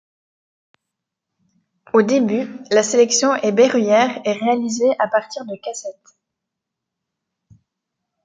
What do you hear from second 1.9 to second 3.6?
Au début, la sélection est